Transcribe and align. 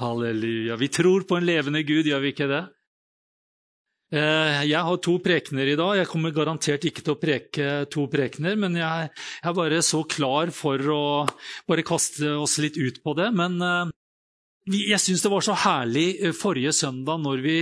Halleluja. 0.00 0.76
Vi 0.80 0.88
tror 0.88 1.26
på 1.28 1.36
en 1.36 1.46
levende 1.46 1.82
Gud, 1.84 2.06
gjør 2.08 2.22
vi 2.24 2.32
ikke 2.32 2.48
det? 2.50 2.62
Eh, 4.12 4.58
jeg 4.68 4.84
har 4.84 4.98
to 5.00 5.14
prekener 5.24 5.70
i 5.72 5.76
dag. 5.78 5.94
Jeg 6.02 6.08
kommer 6.10 6.34
garantert 6.36 6.84
ikke 6.84 7.04
til 7.04 7.14
å 7.14 7.20
preke 7.20 7.68
to 7.92 8.04
prekener, 8.12 8.58
men 8.60 8.76
jeg 8.76 9.08
er 9.08 9.56
bare 9.56 9.80
så 9.84 10.02
klar 10.04 10.52
for 10.52 10.76
å 10.92 11.04
bare 11.68 11.84
kaste 11.86 12.34
oss 12.36 12.58
litt 12.60 12.76
ut 12.76 13.00
på 13.04 13.16
det. 13.16 13.30
Men 13.32 13.56
eh, 13.64 13.94
jeg 14.92 15.00
syns 15.00 15.24
det 15.24 15.32
var 15.32 15.46
så 15.46 15.56
herlig 15.64 16.06
eh, 16.20 16.36
forrige 16.36 16.74
søndag 16.76 17.24
når 17.24 17.44
vi 17.46 17.56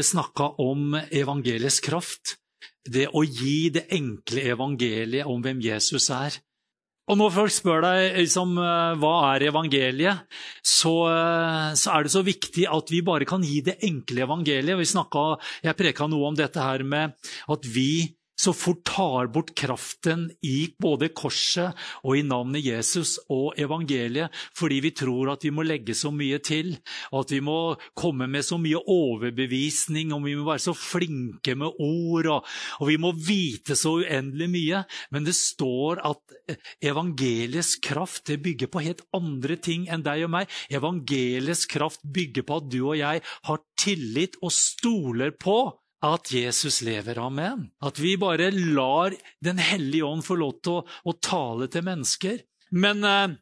snakka 0.00 0.54
om 0.64 0.96
evangeliets 0.96 1.82
kraft. 1.84 2.38
Det 2.86 3.10
å 3.12 3.20
gi 3.26 3.68
det 3.74 3.88
enkle 3.92 4.48
evangeliet 4.54 5.28
om 5.28 5.44
hvem 5.44 5.60
Jesus 5.60 6.08
er. 6.14 6.40
Og 7.06 7.18
når 7.20 7.34
folk 7.36 7.54
spør 7.54 7.84
deg 7.84 8.16
liksom, 8.18 8.56
eh, 8.58 8.96
hva 8.98 9.14
er 9.30 9.46
evangeliet, 9.46 10.26
så, 10.58 10.94
eh, 11.12 11.70
så, 11.78 11.94
er 11.94 12.02
det 12.02 12.12
så 12.16 12.22
viktig 12.26 12.66
at 12.66 12.90
vi 12.90 13.02
bare 13.06 13.28
kan 13.28 13.44
gi 13.46 13.60
det 13.62 13.78
enkle 13.86 14.24
evangeliet. 14.26 14.82
Snakket, 14.90 15.44
jeg 15.62 15.78
preka 15.78 16.08
noe 16.10 16.32
om 16.32 16.38
dette 16.38 16.58
her 16.58 16.82
med 16.82 17.14
at 17.52 17.68
vi 17.70 18.16
så 18.36 18.52
fort 18.52 18.84
tar 18.84 19.30
bort 19.32 19.54
kraften 19.56 20.26
i 20.44 20.68
både 20.78 21.08
korset 21.16 21.76
og 22.04 22.18
i 22.18 22.24
navnet 22.26 22.64
Jesus 22.66 23.16
og 23.32 23.56
evangeliet, 23.60 24.32
fordi 24.56 24.80
vi 24.84 24.92
tror 24.96 25.32
at 25.32 25.46
vi 25.46 25.52
må 25.54 25.64
legge 25.66 25.96
så 25.96 26.12
mye 26.14 26.38
til, 26.44 26.74
og 27.12 27.24
at 27.24 27.32
vi 27.32 27.40
må 27.44 27.58
komme 27.96 28.28
med 28.30 28.44
så 28.46 28.58
mye 28.60 28.82
overbevisning, 28.92 30.12
og 30.12 30.26
vi 30.26 30.36
må 30.36 30.46
være 30.50 30.66
så 30.68 30.76
flinke 30.76 31.56
med 31.58 31.80
ord, 31.80 32.30
og, 32.34 32.52
og 32.80 32.92
vi 32.92 32.98
må 33.00 33.14
vite 33.16 33.76
så 33.78 33.96
uendelig 34.02 34.50
mye. 34.52 34.84
Men 35.14 35.26
det 35.26 35.36
står 35.38 36.04
at 36.06 36.56
evangeliets 36.84 37.76
kraft 37.82 38.30
bygger 38.42 38.70
på 38.72 38.84
helt 38.84 39.02
andre 39.16 39.56
ting 39.56 39.88
enn 39.88 40.04
deg 40.06 40.26
og 40.26 40.34
meg. 40.36 40.52
Evangeliets 40.68 41.66
kraft 41.70 42.04
bygger 42.04 42.46
på 42.46 42.60
at 42.60 42.70
du 42.72 42.80
og 42.82 42.96
jeg 43.00 43.24
har 43.48 43.64
tillit 43.80 44.36
og 44.42 44.52
stoler 44.52 45.32
på 45.32 45.58
at 46.04 46.30
Jesus 46.32 46.82
lever. 46.84 47.18
Amen. 47.18 47.70
At 47.80 47.98
vi 47.98 48.16
bare 48.20 48.50
lar 48.52 49.14
Den 49.40 49.58
hellige 49.58 50.04
ånd 50.04 50.24
få 50.24 50.36
lov 50.36 50.58
til 50.60 50.80
å, 50.80 50.84
å 50.84 51.12
tale 51.22 51.68
til 51.72 51.84
mennesker. 51.86 52.40
Men 52.76 53.04
eh, 53.04 53.36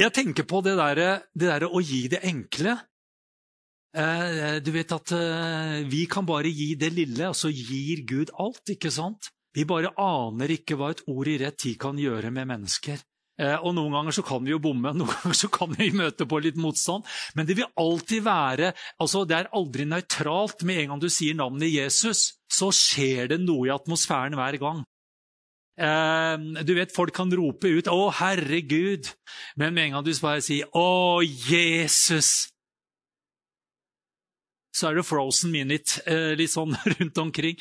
jeg 0.00 0.14
tenker 0.14 0.46
på 0.48 0.62
det 0.66 0.76
derre 0.78 1.10
der 1.34 1.66
å 1.68 1.82
gi 1.82 2.06
det 2.10 2.22
enkle. 2.26 2.76
Eh, 3.96 4.58
du 4.62 4.70
vet 4.74 4.92
at 4.94 5.12
eh, 5.16 5.80
vi 5.90 6.04
kan 6.10 6.26
bare 6.26 6.50
gi 6.50 6.74
det 6.78 6.92
lille, 6.94 7.30
og 7.30 7.38
så 7.38 7.50
gir 7.50 8.04
Gud 8.06 8.30
alt, 8.38 8.62
ikke 8.70 8.92
sant? 8.94 9.32
Vi 9.54 9.66
bare 9.66 9.90
aner 9.98 10.52
ikke 10.54 10.76
hva 10.78 10.92
et 10.94 11.02
ord 11.10 11.28
i 11.28 11.38
rett 11.42 11.58
tid 11.58 11.78
kan 11.82 11.98
gjøre 11.98 12.30
med 12.34 12.52
mennesker. 12.52 13.02
Eh, 13.40 13.56
og 13.64 13.72
Noen 13.76 13.94
ganger 13.94 14.14
så 14.14 14.24
kan 14.26 14.44
vi 14.44 14.52
jo 14.52 14.60
bomme, 14.62 14.92
noen 14.98 15.10
ganger 15.10 15.38
så 15.38 15.50
kan 15.52 15.72
vi 15.78 15.90
møte 15.96 16.26
på 16.28 16.40
litt 16.44 16.60
motstand. 16.60 17.08
Men 17.38 17.48
det 17.48 17.56
vil 17.60 17.70
alltid 17.80 18.24
være 18.26 18.74
altså 19.00 19.24
Det 19.28 19.38
er 19.38 19.50
aldri 19.56 19.86
nøytralt. 19.88 20.64
Med 20.68 20.82
en 20.82 20.94
gang 20.94 21.02
du 21.02 21.08
sier 21.12 21.36
navnet 21.38 21.72
Jesus, 21.72 22.34
så 22.50 22.70
skjer 22.74 23.32
det 23.32 23.40
noe 23.42 23.68
i 23.68 23.74
atmosfæren 23.74 24.36
hver 24.38 24.60
gang. 24.60 24.84
Eh, 25.80 26.64
du 26.66 26.74
vet, 26.76 26.92
Folk 26.92 27.14
kan 27.16 27.32
rope 27.32 27.68
ut 27.68 27.88
'Å, 27.88 28.12
herregud', 28.20 29.14
men 29.56 29.74
med 29.74 29.84
en 29.84 29.98
gang 29.98 30.04
du 30.04 30.12
bare 30.20 30.44
sier 30.44 30.68
'Å, 30.68 31.22
Jesus', 31.24 32.50
så 34.76 34.90
er 34.90 35.00
det 35.00 35.08
frozen 35.08 35.50
minute 35.52 36.02
eh, 36.06 36.34
litt 36.38 36.52
sånn 36.52 36.76
rundt 36.94 37.18
omkring. 37.18 37.56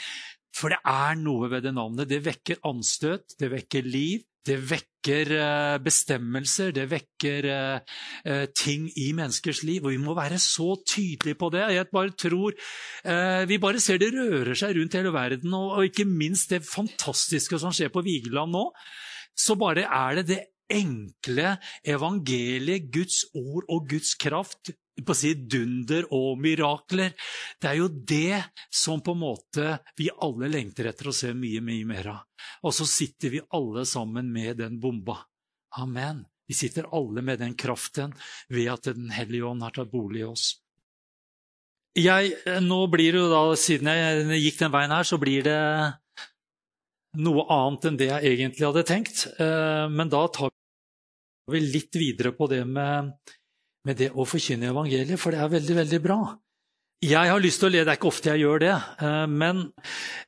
For 0.55 0.73
det 0.73 0.79
er 0.83 1.15
noe 1.19 1.49
ved 1.51 1.63
det 1.63 1.73
navnet. 1.77 2.09
Det 2.09 2.23
vekker 2.25 2.61
anstøt, 2.67 3.37
det 3.39 3.51
vekker 3.53 3.85
liv, 3.85 4.23
det 4.45 4.57
vekker 4.69 4.88
eh, 5.07 5.77
bestemmelser, 5.83 6.71
det 6.75 6.89
vekker 6.91 7.47
eh, 7.47 7.79
eh, 8.25 8.45
ting 8.55 8.89
i 8.97 9.11
menneskers 9.13 9.63
liv. 9.63 9.83
Og 9.83 9.91
vi 9.91 9.97
må 10.01 10.15
være 10.17 10.39
så 10.39 10.75
tydelige 10.87 11.39
på 11.39 11.49
det. 11.49 11.65
Jeg 11.73 11.87
bare 11.93 12.11
tror 12.11 12.53
Vi 13.47 13.57
bare 13.57 13.79
ser 13.79 13.97
det 13.97 14.13
rører 14.13 14.53
seg 14.55 14.75
rundt 14.75 14.93
hele 14.93 15.13
verden, 15.13 15.53
og 15.53 15.85
ikke 15.85 16.05
minst 16.05 16.49
det 16.49 16.65
fantastiske 16.65 17.59
som 17.59 17.71
skjer 17.71 17.89
på 17.89 18.01
Vigeland 18.01 18.51
nå. 18.51 18.71
Så 19.37 19.55
bare 19.55 19.87
er 19.87 20.15
det 20.19 20.27
det 20.27 20.39
enkle 20.69 21.55
evangeliet, 21.83 22.89
Guds 22.93 23.23
ord 23.37 23.67
og 23.67 23.89
Guds 23.89 24.15
kraft, 24.19 24.71
på 24.99 25.15
å 25.15 25.17
si 25.17 25.33
dunder 25.47 26.07
og 26.15 26.39
mirakler. 26.43 27.13
Det 27.59 27.69
er 27.71 27.77
jo 27.79 27.87
det 27.87 28.41
som 28.67 29.03
på 29.03 29.15
en 29.15 29.21
måte 29.21 29.77
vi 29.99 30.09
alle 30.11 30.49
lengter 30.51 30.89
etter 30.91 31.11
å 31.11 31.15
se 31.15 31.31
mye, 31.33 31.61
mye 31.63 31.87
mer 31.87 32.11
av. 32.13 32.25
Og 32.67 32.75
så 32.75 32.87
sitter 32.89 33.35
vi 33.35 33.45
alle 33.55 33.85
sammen 33.87 34.31
med 34.33 34.59
den 34.59 34.79
bomba. 34.81 35.21
Amen. 35.79 36.25
Vi 36.49 36.57
sitter 36.57 36.89
alle 36.95 37.21
med 37.21 37.39
den 37.39 37.53
kraften 37.53 38.15
ved 38.49 38.71
at 38.73 38.89
Den 38.89 39.11
hellige 39.13 39.45
ånd 39.45 39.61
har 39.61 39.75
tatt 39.75 39.91
bolig 39.91 40.23
i 40.23 40.29
oss. 40.29 40.55
Jeg, 41.97 42.33
nå 42.65 42.79
blir 42.89 43.13
det 43.13 43.21
jo 43.21 43.29
da, 43.29 43.41
Siden 43.57 43.89
jeg 43.91 44.39
gikk 44.43 44.59
den 44.63 44.73
veien 44.73 44.93
her, 44.93 45.05
så 45.05 45.19
blir 45.21 45.45
det 45.45 45.59
noe 47.19 47.45
annet 47.53 47.85
enn 47.89 47.99
det 47.99 48.09
jeg 48.09 48.33
egentlig 48.33 48.65
hadde 48.65 48.85
tenkt. 48.87 49.25
Eh, 49.41 49.85
men 49.93 50.09
da 50.09 50.23
tar 50.33 50.53
vi 51.51 51.61
litt 51.65 51.95
videre 51.99 52.31
på 52.35 52.47
det 52.51 52.63
med 52.67 53.13
med 53.87 53.99
det 53.99 54.11
å 54.11 54.27
forkynne 54.27 54.69
evangeliet, 54.73 55.19
for 55.19 55.33
det 55.33 55.41
er 55.41 55.51
veldig, 55.55 55.75
veldig 55.81 55.99
bra. 56.03 56.19
Jeg 56.99 57.31
har 57.31 57.39
lyst 57.39 57.61
til 57.61 57.69
å 57.69 57.71
le, 57.71 57.83
Det 57.85 57.93
er 57.93 57.97
ikke 57.97 58.09
ofte 58.11 58.31
jeg 58.33 58.43
gjør 58.43 58.59
det, 58.59 58.73
eh, 59.07 59.25
men 59.31 59.61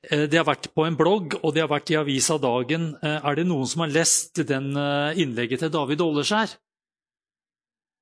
eh, 0.08 0.24
det 0.32 0.40
har 0.40 0.48
vært 0.48 0.70
på 0.72 0.86
en 0.88 0.96
blogg, 0.96 1.36
og 1.44 1.54
det 1.54 1.66
har 1.66 1.72
vært 1.72 1.92
i 1.92 1.98
Avisa 2.00 2.38
Dagen. 2.40 2.94
Eh, 3.04 3.18
er 3.20 3.36
det 3.36 3.48
noen 3.50 3.68
som 3.68 3.84
har 3.84 3.92
lest 3.92 4.40
den 4.48 4.72
innlegget 5.20 5.66
til 5.66 5.74
David 5.74 6.04
Åleskjær? 6.06 6.56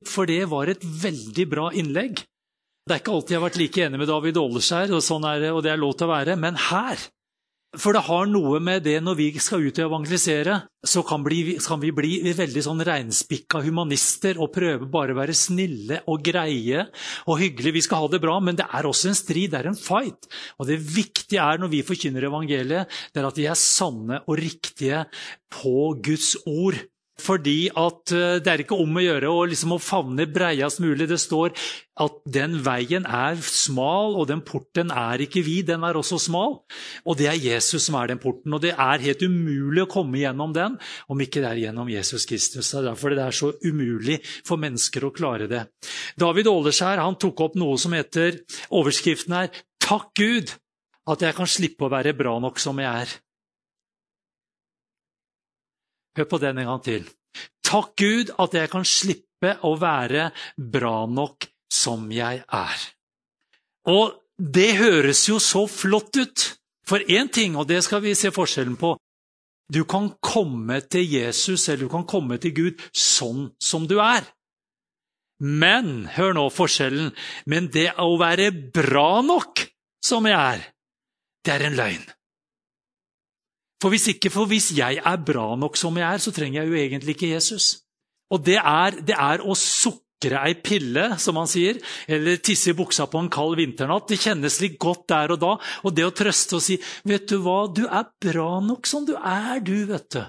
For 0.07 0.29
det 0.29 0.43
var 0.51 0.69
et 0.69 0.85
veldig 0.85 1.47
bra 1.49 1.71
innlegg. 1.73 2.21
Det 2.85 2.93
er 2.93 3.01
ikke 3.01 3.15
alltid 3.17 3.33
jeg 3.33 3.41
har 3.41 3.47
vært 3.47 3.59
like 3.59 3.81
enig 3.87 3.99
med 3.99 4.11
David 4.13 4.37
Åleskjær, 4.37 4.93
og, 4.93 5.01
sånn 5.03 5.25
er 5.27 5.49
og 5.49 5.63
det 5.65 5.73
er 5.73 5.81
lov 5.81 5.97
til 5.97 6.05
å 6.07 6.13
være, 6.13 6.37
men 6.37 6.61
her 6.69 7.09
for 7.77 7.93
det 7.93 8.01
har 8.07 8.25
noe 8.25 8.57
med 8.65 8.81
det 8.87 8.95
når 9.05 9.17
vi 9.19 9.27
skal 9.37 9.61
ut 9.61 9.77
og 9.77 9.91
evangelisere, 9.91 10.55
så 10.81 11.03
kan, 11.05 11.21
bli, 11.21 11.53
kan 11.61 11.77
vi 11.81 11.91
bli 11.93 12.13
veldig 12.33 12.63
sånn 12.65 12.81
reinspikka 12.87 13.61
humanister 13.61 14.39
og 14.41 14.49
prøve 14.55 14.87
bare 14.89 15.13
å 15.13 15.19
være 15.19 15.35
snille 15.37 15.99
og 16.09 16.23
greie 16.25 16.87
og 17.27 17.37
hyggelige. 17.37 17.75
Vi 17.77 17.85
skal 17.85 18.01
ha 18.01 18.09
det 18.09 18.21
bra, 18.23 18.39
men 18.41 18.57
det 18.57 18.65
er 18.65 18.89
også 18.89 19.11
en 19.11 19.19
strid, 19.19 19.53
det 19.53 19.61
er 19.61 19.69
en 19.69 19.77
fight. 19.77 20.25
Og 20.57 20.69
det 20.71 20.79
viktige 20.81 21.45
er 21.45 21.61
når 21.61 21.73
vi 21.75 21.85
forkynner 21.85 22.25
evangeliet, 22.31 22.89
det 23.13 23.21
er 23.21 23.29
at 23.29 23.37
vi 23.37 23.45
er 23.51 23.59
sanne 23.59 24.23
og 24.25 24.39
riktige 24.41 25.05
på 25.53 25.91
Guds 26.01 26.33
ord. 26.49 26.79
Fordi 27.19 27.69
at 27.77 28.13
eh, 28.15 28.39
det 28.43 28.51
er 28.51 28.63
ikke 28.63 28.77
om 28.79 28.97
å 28.97 29.03
gjøre 29.03 29.29
å, 29.31 29.43
liksom, 29.49 29.75
å 29.75 29.83
favne 29.83 30.27
breiest 30.29 30.81
mulig. 30.83 31.09
Det 31.09 31.19
står 31.21 31.53
at 31.99 32.15
den 32.31 32.57
veien 32.63 33.03
er 33.03 33.39
smal, 33.43 34.15
og 34.15 34.29
den 34.29 34.41
porten 34.47 34.93
er 34.95 35.19
ikke 35.25 35.43
vid, 35.43 35.67
den 35.69 35.83
er 35.83 35.99
også 35.99 36.19
smal. 36.23 36.61
Og 37.03 37.19
det 37.19 37.27
er 37.31 37.41
Jesus 37.41 37.89
som 37.89 37.97
er 37.99 38.13
den 38.13 38.21
porten. 38.23 38.55
Og 38.55 38.63
det 38.63 38.73
er 38.75 39.03
helt 39.03 39.25
umulig 39.25 39.83
å 39.83 39.91
komme 39.91 40.21
gjennom 40.21 40.55
den 40.55 40.77
om 41.11 41.23
ikke 41.23 41.43
det 41.43 41.51
er 41.51 41.63
gjennom 41.65 41.91
Jesus 41.91 42.27
Kristus. 42.29 42.71
Det 42.71 42.81
er 42.81 42.89
derfor 42.91 43.15
det 43.15 43.25
er 43.25 43.35
så 43.35 43.51
umulig 43.65 44.19
for 44.47 44.61
mennesker 44.61 45.07
å 45.07 45.13
klare 45.15 45.49
det. 45.51 45.65
David 46.19 46.51
Åleskjær 46.51 47.03
han 47.03 47.19
tok 47.19 47.45
opp 47.49 47.59
noe 47.59 47.77
som 47.81 47.95
heter 47.97 48.41
Overskriften 48.75 49.35
er 49.35 49.51
'Takk 49.79 50.11
Gud 50.15 50.53
at 51.09 51.23
jeg 51.23 51.35
kan 51.35 51.49
slippe 51.49 51.87
å 51.87 51.91
være 51.91 52.13
bra 52.13 52.37
nok 52.39 52.59
som 52.61 52.77
jeg 52.79 52.89
er'. 52.89 53.17
Hør 56.17 56.29
på 56.29 56.39
den 56.41 56.61
en 56.61 56.71
gang 56.71 56.83
til. 56.85 57.09
Takk 57.65 57.93
Gud 57.99 58.31
at 58.41 58.55
jeg 58.57 58.71
kan 58.71 58.87
slippe 58.87 59.55
å 59.65 59.75
være 59.79 60.29
bra 60.57 61.03
nok 61.05 61.45
som 61.71 62.09
jeg 62.11 62.41
er. 62.45 62.87
Og 63.89 64.17
det 64.39 64.71
høres 64.79 65.25
jo 65.29 65.37
så 65.43 65.65
flott 65.69 66.17
ut. 66.17 66.47
For 66.89 67.03
én 67.05 67.29
ting, 67.29 67.53
og 67.53 67.67
det 67.69 67.83
skal 67.85 68.01
vi 68.01 68.15
se 68.17 68.31
forskjellen 68.33 68.79
på 68.79 68.95
Du 69.69 69.83
kan 69.85 70.07
komme 70.25 70.79
til 70.81 71.05
Jesus 71.05 71.67
eller 71.69 71.85
du 71.85 71.89
kan 71.91 72.07
komme 72.09 72.39
til 72.41 72.55
Gud 72.57 72.79
sånn 72.89 73.51
som 73.61 73.85
du 73.85 73.99
er. 74.01 74.25
Men 75.39 76.07
hør 76.09 76.33
nå 76.33 76.47
forskjellen. 76.49 77.11
Men 77.45 77.69
det 77.69 77.91
å 78.01 78.17
være 78.17 78.49
bra 78.49 79.21
nok 79.21 79.61
som 80.01 80.25
jeg 80.25 80.39
er, 80.39 80.65
det 81.45 81.53
er 81.53 81.67
en 81.67 81.77
løgn. 81.77 82.07
For 83.79 83.93
hvis 83.93 84.09
ikke, 84.11 84.31
for 84.33 84.49
hvis 84.49 84.73
jeg 84.75 84.99
er 84.99 85.21
bra 85.23 85.53
nok 85.55 85.77
som 85.79 85.95
jeg 85.97 86.07
er, 86.07 86.21
så 86.21 86.33
trenger 86.35 86.61
jeg 86.61 86.69
jo 86.71 86.79
egentlig 86.81 87.15
ikke 87.15 87.31
Jesus. 87.31 87.79
Og 88.29 88.43
det 88.45 88.57
er, 88.59 88.99
det 89.07 89.15
er 89.15 89.41
å 89.41 89.55
sukre 89.57 90.41
ei 90.43 90.57
pille, 90.59 91.05
som 91.21 91.39
han 91.39 91.47
sier, 91.47 91.79
eller 92.11 92.41
tisse 92.43 92.73
i 92.73 92.77
buksa 92.77 93.07
på 93.09 93.21
en 93.23 93.31
kald 93.31 93.55
vinternatt. 93.57 94.09
Det 94.11 94.19
kjennes 94.19 94.59
litt 94.61 94.75
godt 94.81 95.07
der 95.13 95.33
og 95.35 95.39
da. 95.41 95.53
Og 95.87 95.95
det 95.95 96.05
å 96.05 96.13
trøste 96.15 96.59
og 96.59 96.65
si 96.65 96.75
'Vet 97.07 97.31
du 97.31 97.39
hva, 97.39 97.71
du 97.71 97.85
er 97.87 98.11
bra 98.19 98.59
nok 98.59 98.87
som 98.87 99.07
du 99.07 99.15
er, 99.15 99.63
du', 99.63 99.87
vet 99.87 100.09
du. 100.11 100.21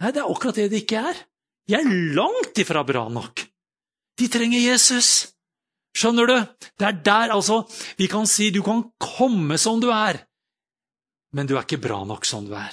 Nei, 0.00 0.12
det 0.12 0.22
er 0.22 0.32
akkurat 0.32 0.56
det 0.56 0.70
det 0.70 0.82
ikke 0.84 1.04
er. 1.12 1.16
Jeg 1.68 1.84
er 1.84 2.14
langt 2.16 2.58
ifra 2.58 2.82
bra 2.84 3.08
nok. 3.08 3.44
De 4.16 4.28
trenger 4.28 4.60
Jesus. 4.60 5.32
Skjønner 5.96 6.26
du? 6.28 6.36
Det 6.78 6.86
er 6.86 6.96
der, 7.04 7.32
altså 7.32 7.64
Vi 7.98 8.06
kan 8.06 8.26
si 8.26 8.50
du 8.50 8.62
kan 8.62 8.84
komme 9.00 9.58
som 9.58 9.80
du 9.80 9.88
er, 9.90 10.26
men 11.32 11.46
du 11.46 11.56
er 11.56 11.64
ikke 11.64 11.80
bra 11.80 12.04
nok 12.04 12.24
som 12.24 12.44
du 12.46 12.54
er. 12.56 12.72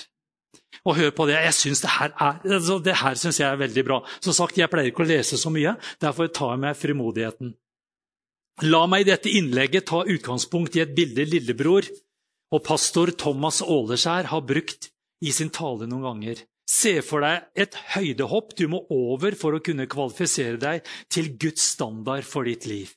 Og 0.83 0.97
hør 0.97 1.11
på 1.15 1.27
det. 1.29 1.39
Jeg 1.45 1.53
synes 1.53 1.81
Det 1.81 1.89
her 1.89 2.11
er, 2.11 2.39
altså 2.43 2.79
det 2.83 2.95
her 2.99 3.15
synes 3.15 3.39
jeg 3.39 3.49
er 3.49 3.59
veldig 3.59 3.83
bra. 3.87 3.99
Som 4.19 4.33
sagt, 4.33 4.57
Jeg 4.57 4.69
pleier 4.69 4.91
ikke 4.91 5.03
å 5.03 5.07
lese 5.07 5.37
så 5.37 5.49
mye, 5.49 5.77
derfor 6.01 6.27
tar 6.27 6.55
jeg 6.55 6.59
meg 6.59 6.79
frimodigheten. 6.79 7.53
La 8.61 8.85
meg 8.85 9.01
i 9.01 9.11
dette 9.11 9.31
innlegget 9.31 9.87
ta 9.89 10.03
utgangspunkt 10.05 10.75
i 10.75 10.83
et 10.83 10.93
bilde 10.93 11.25
lillebror 11.25 11.87
og 12.53 12.61
pastor 12.61 13.09
Thomas 13.17 13.63
Åleskjær 13.65 14.29
har 14.29 14.43
brukt 14.45 14.91
i 15.25 15.31
sin 15.33 15.49
tale 15.49 15.87
noen 15.89 16.03
ganger. 16.05 16.43
Se 16.69 16.99
for 17.03 17.25
deg 17.25 17.47
et 17.59 17.75
høydehopp 17.95 18.53
du 18.59 18.67
må 18.71 18.83
over 18.93 19.35
for 19.39 19.57
å 19.57 19.63
kunne 19.63 19.89
kvalifisere 19.89 20.59
deg 20.61 20.85
til 21.11 21.33
Guds 21.41 21.65
standard 21.73 22.27
for 22.27 22.45
ditt 22.47 22.67
liv. 22.69 22.93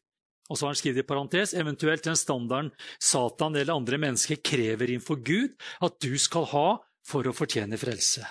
Og 0.47 0.59
så 0.59 0.67
har 0.67 0.75
han 0.75 0.79
skrevet 0.79 1.03
i 1.03 1.09
parentes, 1.09 1.55
eventuelt 1.59 2.05
den 2.07 2.19
standarden 2.19 2.71
Satan 3.03 3.57
eller 3.57 3.75
andre 3.75 3.99
mennesker 3.99 4.39
krever 4.45 4.93
innenfor 4.93 5.19
Gud 5.27 5.57
at 5.83 5.97
du 6.05 6.13
skal 6.23 6.47
ha 6.53 6.69
for 7.07 7.27
å 7.29 7.35
fortjene 7.37 7.79
frelse. 7.81 8.25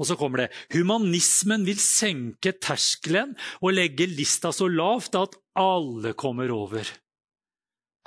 Og 0.00 0.08
så 0.08 0.16
kommer 0.18 0.44
det 0.44 0.52
humanismen 0.74 1.66
vil 1.68 1.80
senke 1.80 2.54
terskelen 2.58 3.36
og 3.60 3.74
legge 3.76 4.08
lista 4.10 4.52
så 4.54 4.68
lavt 4.70 5.18
at 5.20 5.36
alle 5.58 6.14
kommer 6.18 6.50
over. 6.54 6.88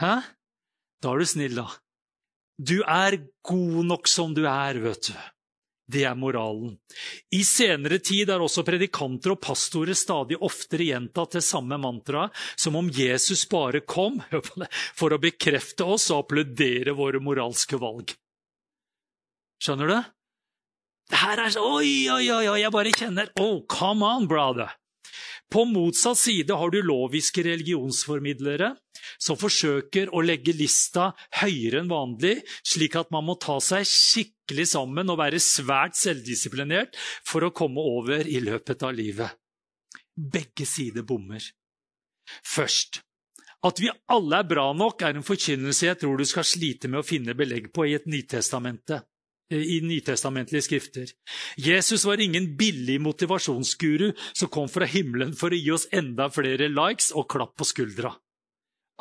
Hæ? 0.02 0.16
Da 1.02 1.14
er 1.14 1.22
du 1.22 1.30
snill, 1.30 1.56
da. 1.62 1.70
Du 2.58 2.80
er 2.82 3.20
god 3.46 3.80
nok 3.86 4.10
som 4.10 4.34
du 4.36 4.46
er, 4.48 4.80
vet 4.82 5.12
du. 5.12 5.16
Det 5.86 6.02
er 6.10 6.18
moralen. 6.18 6.74
I 7.38 7.44
senere 7.46 8.00
tid 8.02 8.32
er 8.34 8.42
også 8.42 8.64
predikanter 8.66 9.36
og 9.36 9.42
pastorer 9.44 9.94
stadig 9.94 10.40
oftere 10.42 10.88
gjentatt 10.90 11.38
det 11.38 11.44
samme 11.46 11.78
mantraet, 11.78 12.34
som 12.58 12.80
om 12.80 12.90
Jesus 12.90 13.46
bare 13.52 13.84
kom 13.86 14.18
for 15.00 15.14
å 15.14 15.22
bekrefte 15.22 15.86
oss 15.86 16.10
og 16.10 16.24
applaudere 16.24 16.96
våre 16.98 17.22
moralske 17.22 17.78
valg. 17.78 18.16
Skjønner 19.66 19.90
du? 19.90 20.00
Det 21.10 21.22
her 21.22 21.40
er 21.42 21.54
så 21.54 21.62
Oi, 21.66 22.06
oi, 22.14 22.26
oi, 22.30 22.58
jeg 22.62 22.74
bare 22.74 22.94
kjenner 22.94 23.32
Oh, 23.42 23.64
come 23.70 24.06
on, 24.06 24.28
brother! 24.30 24.76
På 25.50 25.64
motsatt 25.70 26.18
side 26.18 26.54
har 26.58 26.74
du 26.74 26.80
loviske 26.82 27.44
religionsformidlere 27.46 28.72
som 29.22 29.38
forsøker 29.38 30.10
å 30.14 30.24
legge 30.26 30.56
lista 30.58 31.12
høyere 31.42 31.84
enn 31.84 31.92
vanlig, 31.92 32.40
slik 32.66 32.98
at 32.98 33.12
man 33.14 33.28
må 33.28 33.38
ta 33.42 33.60
seg 33.62 33.86
skikkelig 33.90 34.68
sammen 34.74 35.14
og 35.14 35.20
være 35.22 35.42
svært 35.42 35.98
selvdisiplinert 36.00 36.98
for 37.26 37.46
å 37.46 37.54
komme 37.56 37.82
over 37.82 38.26
i 38.26 38.42
løpet 38.44 38.86
av 38.86 38.98
livet. 38.98 39.38
Begge 40.16 40.66
sider 40.70 41.06
bommer. 41.06 41.46
Først 42.42 43.04
at 43.66 43.82
vi 43.82 43.90
alle 44.14 44.42
er 44.42 44.50
bra 44.50 44.68
nok, 44.78 45.02
er 45.02 45.18
en 45.18 45.26
forkynnelse 45.26 45.88
jeg 45.88 46.02
tror 46.02 46.20
du 46.20 46.26
skal 46.30 46.46
slite 46.46 46.90
med 46.90 47.02
å 47.02 47.08
finne 47.08 47.38
belegg 47.38 47.72
på 47.74 47.88
i 47.90 47.96
et 47.98 48.06
Nytestamente. 48.10 49.02
Eh, 49.52 49.62
i 49.62 49.82
nytestamentlige 49.82 50.66
skrifter. 50.66 51.12
Jesus 51.58 52.06
var 52.06 52.22
ingen 52.22 52.56
billig 52.58 52.98
motivasjonsguru 53.02 54.12
som 54.34 54.50
kom 54.50 54.70
fra 54.70 54.88
himmelen 54.90 55.36
for 55.38 55.54
å 55.54 55.60
gi 55.60 55.70
oss 55.76 55.86
enda 55.94 56.32
flere 56.34 56.72
likes 56.74 57.12
og 57.14 57.28
klapp 57.30 57.54
på 57.60 57.68
skuldra. 57.70 58.16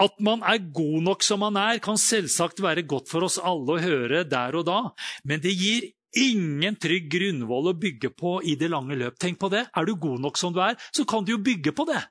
At 0.05 0.19
man 0.21 0.43
er 0.45 0.61
god 0.75 1.01
nok 1.07 1.25
som 1.25 1.41
man 1.41 1.57
er, 1.57 1.81
kan 1.81 1.97
selvsagt 1.97 2.61
være 2.61 2.85
godt 2.85 3.09
for 3.09 3.25
oss 3.25 3.39
alle 3.39 3.77
å 3.77 3.81
høre 3.81 4.25
der 4.29 4.59
og 4.59 4.67
da, 4.69 4.81
men 5.25 5.41
det 5.41 5.55
gir 5.55 5.87
ingen 6.19 6.77
trygg 6.77 7.09
grunnvoll 7.11 7.71
å 7.73 7.79
bygge 7.79 8.11
på 8.13 8.37
i 8.45 8.59
det 8.59 8.69
lange 8.69 8.99
løp. 8.99 9.17
Tenk 9.19 9.41
på 9.41 9.49
det. 9.55 9.65
Er 9.73 9.87
du 9.89 9.95
god 9.97 10.21
nok 10.27 10.39
som 10.39 10.53
du 10.53 10.61
er, 10.63 10.77
så 10.93 11.07
kan 11.09 11.25
du 11.25 11.35
jo 11.35 11.41
bygge 11.43 11.73
på 11.73 11.89
det. 11.89 12.03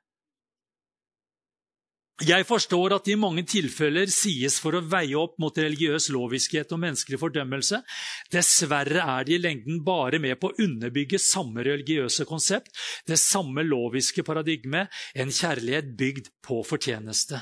Jeg 2.21 2.45
forstår 2.45 2.93
at 2.93 3.07
det 3.07 3.15
i 3.15 3.17
mange 3.17 3.41
tilfeller 3.49 4.11
sies 4.13 4.59
for 4.61 4.77
å 4.77 4.83
veie 4.85 5.17
opp 5.17 5.39
mot 5.41 5.55
religiøs 5.57 6.11
loviskhet 6.13 6.69
og 6.75 6.83
menneskelig 6.83 7.17
fordømmelse. 7.17 7.79
Dessverre 8.29 9.01
er 9.01 9.25
de 9.25 9.33
i 9.33 9.41
lengden 9.41 9.79
bare 9.85 10.19
med 10.21 10.37
på 10.37 10.51
å 10.51 10.61
underbygge 10.61 11.17
samme 11.17 11.65
religiøse 11.65 12.27
konsept, 12.29 12.69
det 13.09 13.17
samme 13.17 13.65
loviske 13.65 14.21
paradigme, 14.27 14.85
en 15.17 15.33
kjærlighet 15.33 15.89
bygd 15.97 16.29
på 16.45 16.61
fortjeneste. 16.69 17.41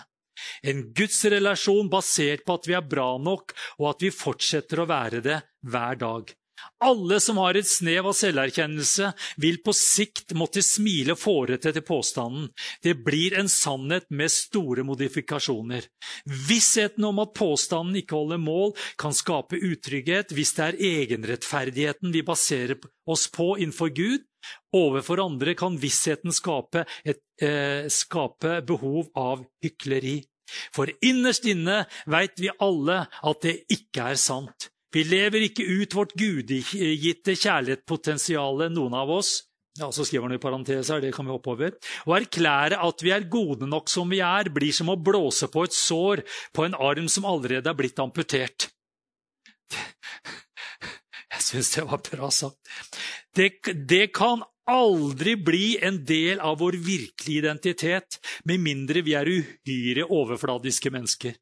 En 0.64 0.86
gudsrelasjon 0.96 1.92
basert 1.92 2.46
på 2.48 2.56
at 2.56 2.72
vi 2.72 2.78
er 2.80 2.88
bra 2.88 3.18
nok, 3.20 3.52
og 3.84 3.92
at 3.92 4.08
vi 4.08 4.16
fortsetter 4.16 4.82
å 4.82 4.88
være 4.90 5.20
det 5.26 5.42
hver 5.68 6.00
dag. 6.00 6.32
Alle 6.82 7.20
som 7.22 7.38
har 7.42 7.58
et 7.58 7.68
snev 7.68 8.08
av 8.10 8.16
selverkjennelse, 8.18 9.12
vil 9.42 9.60
på 9.66 9.74
sikt 9.78 10.34
måtte 10.38 10.64
smile 10.66 11.16
fårete 11.20 11.74
til 11.76 11.86
påstanden. 11.86 12.50
Det 12.84 12.96
blir 13.06 13.38
en 13.40 13.50
sannhet 13.52 14.08
med 14.10 14.34
store 14.34 14.86
modifikasjoner. 14.88 15.86
Vissheten 16.50 17.06
om 17.08 17.22
at 17.24 17.36
påstanden 17.38 18.00
ikke 18.02 18.18
holder 18.18 18.42
mål, 18.42 18.74
kan 18.98 19.16
skape 19.16 19.60
utrygghet 19.62 20.34
hvis 20.36 20.56
det 20.58 20.68
er 20.68 20.82
egenrettferdigheten 20.92 22.14
vi 22.14 22.26
baserer 22.26 22.80
oss 23.10 23.28
på 23.32 23.56
innenfor 23.60 23.94
Gud. 23.96 24.26
Overfor 24.74 25.22
andre 25.22 25.54
kan 25.58 25.78
vissheten 25.78 26.34
skape, 26.34 26.86
et, 27.06 27.22
eh, 27.42 27.88
skape 27.90 28.62
behov 28.66 29.12
av 29.16 29.46
hykleri. 29.62 30.24
For 30.76 30.90
innerst 31.02 31.46
inne 31.46 31.86
veit 32.08 32.40
vi 32.40 32.52
alle 32.60 33.06
at 33.08 33.42
det 33.46 33.62
ikke 33.72 34.12
er 34.12 34.20
sant. 34.20 34.72
Vi 34.92 35.06
lever 35.08 35.48
ikke 35.48 35.64
ut 35.64 35.96
vårt 35.96 36.14
gudgitte 36.20 37.36
kjærlighetspotensial, 37.38 38.68
noen 38.74 38.98
av 38.98 39.12
oss. 39.22 39.40
Ja, 39.80 39.92
Så 39.92 40.04
skriver 40.06 40.28
han 40.28 40.36
i 40.36 40.42
parentes 40.42 40.90
her, 40.92 41.00
det 41.00 41.14
kan 41.16 41.26
vi 41.26 41.32
hoppe 41.32 41.54
over. 41.54 41.72
Å 42.04 42.16
erklære 42.18 42.82
at 42.84 43.04
vi 43.06 43.14
er 43.16 43.30
gode 43.32 43.70
nok 43.72 43.88
som 43.90 44.10
vi 44.12 44.20
er, 44.20 44.52
blir 44.52 44.76
som 44.76 44.92
å 44.92 45.00
blåse 45.00 45.48
på 45.48 45.64
et 45.64 45.76
sår 45.76 46.26
på 46.52 46.66
en 46.68 46.76
arm 46.76 47.08
som 47.08 47.28
allerede 47.30 47.72
er 47.72 47.78
blitt 47.80 48.00
amputert. 48.04 48.68
Jeg 51.32 51.46
syns 51.46 51.72
det 51.78 51.86
var 51.88 52.04
bra 52.04 52.28
sagt. 52.36 52.60
Det, 53.32 53.54
det 53.88 54.10
kan 54.12 54.44
aldri 54.68 55.38
bli 55.40 55.78
en 55.82 56.02
del 56.06 56.44
av 56.44 56.60
vår 56.60 56.76
virkelige 56.84 57.40
identitet, 57.40 58.20
med 58.44 58.60
mindre 58.60 59.02
vi 59.08 59.16
er 59.16 59.32
uhyre 59.32 60.06
overfladiske 60.12 60.92
mennesker. 60.92 61.40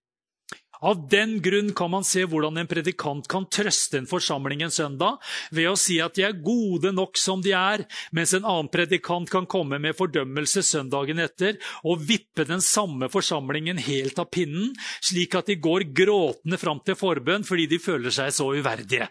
Av 0.80 1.00
den 1.12 1.42
grunn 1.44 1.74
kan 1.76 1.92
man 1.92 2.06
se 2.08 2.24
hvordan 2.24 2.62
en 2.62 2.70
predikant 2.70 3.28
kan 3.32 3.48
trøste 3.52 4.00
en 4.00 4.08
forsamling 4.08 4.64
en 4.64 4.72
søndag 4.72 5.20
ved 5.52 5.68
å 5.68 5.76
si 5.80 5.98
at 6.00 6.16
de 6.16 6.24
er 6.24 6.40
gode 6.40 6.94
nok 6.96 7.20
som 7.20 7.44
de 7.44 7.52
er, 7.58 7.84
mens 8.16 8.32
en 8.38 8.48
annen 8.48 8.72
predikant 8.72 9.28
kan 9.32 9.48
komme 9.50 9.82
med 9.84 9.98
fordømmelse 10.00 10.64
søndagen 10.64 11.20
etter 11.20 11.60
og 11.84 12.06
vippe 12.08 12.48
den 12.48 12.64
samme 12.64 13.12
forsamlingen 13.12 13.82
helt 13.90 14.20
av 14.24 14.32
pinnen, 14.32 14.72
slik 15.04 15.36
at 15.36 15.52
de 15.52 15.60
går 15.60 15.90
gråtende 15.92 16.60
fram 16.62 16.80
til 16.86 16.96
forbønn 17.00 17.48
fordi 17.48 17.68
de 17.74 17.84
føler 17.84 18.16
seg 18.16 18.32
så 18.36 18.54
uverdige. 18.56 19.10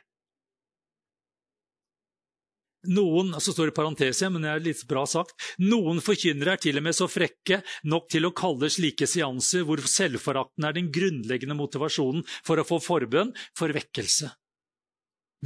Noen 2.86 3.32
så 3.42 3.52
står 3.52 3.70
det 3.70 3.74
parentesia, 3.74 4.28
men 4.30 4.44
det 4.44 4.50
er 4.52 4.62
litt 4.62 4.84
bra 4.86 5.02
sagt, 5.10 5.34
noen 5.58 5.98
forkynnere 6.04 6.54
er 6.54 6.60
til 6.62 6.78
og 6.78 6.84
med 6.86 6.94
så 6.94 7.08
frekke 7.10 7.62
nok 7.90 8.06
til 8.12 8.28
å 8.28 8.34
kalle 8.38 8.70
slike 8.70 9.08
seanser 9.10 9.64
hvor 9.66 9.82
selvforakten 9.82 10.68
er 10.68 10.76
den 10.76 10.92
grunnleggende 10.94 11.58
motivasjonen 11.58 12.22
for 12.46 12.60
å 12.60 12.66
få 12.68 12.78
forbønn, 12.84 13.34
for 13.58 13.74
vekkelse. 13.74 14.30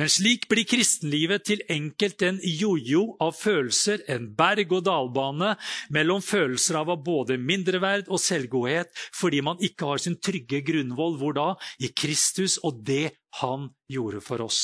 Men 0.01 0.09
slik 0.09 0.47
blir 0.49 0.65
kristenlivet 0.65 1.45
til 1.45 1.61
enkelt 1.73 2.23
en 2.25 2.39
jojo 2.41 3.03
av 3.21 3.35
følelser, 3.37 4.01
en 4.09 4.31
berg-og-dal-bane 4.37 5.51
mellom 5.93 6.25
følelser 6.25 6.79
av 6.81 6.95
både 7.05 7.37
mindreverd 7.37 8.09
og 8.09 8.21
selvgodhet, 8.21 8.89
fordi 9.13 9.43
man 9.45 9.61
ikke 9.61 9.91
har 9.91 10.01
sin 10.01 10.17
trygge 10.17 10.63
grunnvoll 10.65 11.19
hvor 11.21 11.37
da? 11.37 11.49
I 11.81 11.93
Kristus 11.93 12.57
og 12.65 12.81
det 12.89 13.19
han 13.43 13.69
gjorde 13.93 14.25
for 14.25 14.45
oss. 14.49 14.63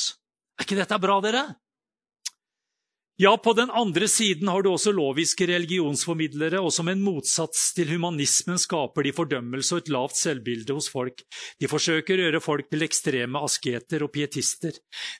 Er 0.57 0.65
ikke 0.65 0.81
dette 0.81 0.97
bra, 1.01 1.21
dere? 1.21 1.45
Ja, 3.21 3.37
på 3.37 3.51
den 3.53 3.67
andre 3.75 4.07
siden 4.07 4.47
har 4.47 4.63
du 4.63 4.69
også 4.71 4.93
loviske 4.95 5.43
religionsformidlere, 5.49 6.61
og 6.63 6.71
som 6.71 6.87
en 6.87 7.01
motsats 7.03 7.73
til 7.75 7.89
humanismen 7.91 8.55
skaper 8.55 9.03
de 9.03 9.11
fordømmelse 9.11 9.73
og 9.75 9.81
et 9.81 9.89
lavt 9.91 10.15
selvbilde 10.15 10.71
hos 10.77 10.87
folk. 10.87 11.25
De 11.59 11.67
forsøker 11.67 12.15
å 12.15 12.23
gjøre 12.23 12.39
folk 12.39 12.69
til 12.71 12.85
ekstreme 12.85 13.41
asketer 13.43 14.05
og 14.05 14.13
pietister. 14.13 14.77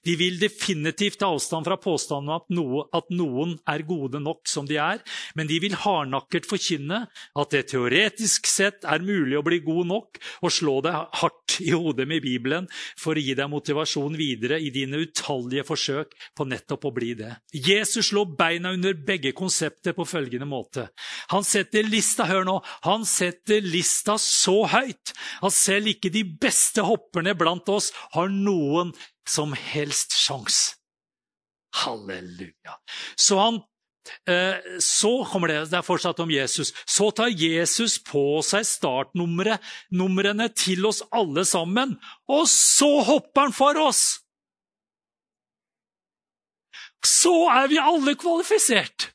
De 0.07 0.15
vil 0.15 0.39
definitivt 0.39 1.19
ta 1.19 1.27
avstand 1.27 1.67
fra 1.67 1.75
påstanden 1.75 2.31
at, 2.37 2.45
noe, 2.55 2.85
at 2.95 3.11
noen 3.11 3.57
er 3.67 3.83
gode 3.89 4.23
nok 4.23 4.47
som 4.47 4.69
de 4.69 4.79
er, 4.79 5.03
men 5.35 5.51
de 5.51 5.59
vil 5.59 5.75
hardnakket 5.83 6.47
forkynne 6.47 7.01
at 7.03 7.51
det 7.51 7.65
teoretisk 7.73 8.47
sett 8.47 8.87
er 8.87 9.03
mulig 9.03 9.41
å 9.41 9.43
bli 9.43 9.59
god 9.67 9.91
nok 9.91 10.21
og 10.39 10.55
slå 10.55 10.77
deg 10.87 11.19
hardt 11.19 11.57
i 11.67 11.75
hodet 11.75 12.07
med 12.07 12.23
Bibelen 12.23 12.71
for 12.95 13.19
å 13.19 13.27
gi 13.27 13.35
deg 13.35 13.51
motivasjon 13.51 14.15
videre 14.15 14.63
i 14.63 14.71
dine 14.71 15.03
utallige 15.03 15.67
forsøk 15.67 16.15
på 16.39 16.47
nettopp 16.47 16.87
å 16.87 16.95
bli 16.95 17.11
det. 17.19 17.35
Jesus 17.51 17.88
Jesus 17.89 18.11
slår 18.11 18.35
beina 18.37 18.69
under 18.77 18.93
begge 18.93 19.31
konsepter 19.33 19.95
på 19.97 20.05
følgende 20.05 20.45
måte. 20.45 20.89
Han 21.33 21.45
setter 21.47 21.87
lista 21.89 22.27
hør 22.29 22.45
nå, 22.45 22.59
han 22.85 23.05
setter 23.07 23.65
lista 23.65 24.19
så 24.21 24.61
høyt 24.69 25.15
at 25.41 25.55
selv 25.55 25.89
ikke 25.89 26.11
de 26.13 26.21
beste 26.21 26.85
hopperne 26.85 27.33
blant 27.37 27.69
oss 27.73 27.89
har 28.13 28.29
noen 28.29 28.93
som 29.25 29.57
helst 29.57 30.13
sjanse. 30.13 30.77
Halleluja. 31.81 32.77
Så 33.17 33.41
han 33.41 33.59
eh, 34.29 34.61
så 34.81 35.11
kommer 35.25 35.49
det, 35.49 35.59
det 35.73 35.81
er 35.81 35.85
fortsatt 35.85 36.21
om 36.21 36.29
Jesus. 36.33 36.75
Så 36.85 37.09
tar 37.17 37.33
Jesus 37.33 37.97
på 38.05 38.43
seg 38.45 38.69
startnumrene 38.69 40.49
til 40.53 40.85
oss 40.89 41.01
alle 41.09 41.45
sammen, 41.45 41.97
og 42.29 42.45
så 42.53 42.99
hopper 43.09 43.49
han 43.49 43.61
for 43.65 43.81
oss! 43.89 44.19
Så 47.09 47.35
er 47.53 47.71
vi 47.71 47.79
alle 47.81 48.15
kvalifisert! 48.19 49.09